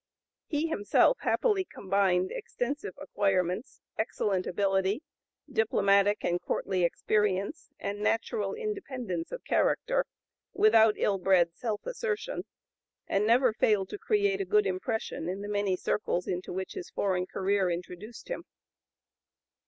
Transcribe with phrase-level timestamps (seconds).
[0.47, 5.03] He himself happily combined extensive acquirements, excellent ability,
[5.47, 10.07] diplomatic and courtly experience, and natural independence of character
[10.53, 12.45] without ill bred self assertion,
[13.05, 16.89] and never failed to create a good impression in the many circles into which his
[16.89, 18.43] foreign career introduced him.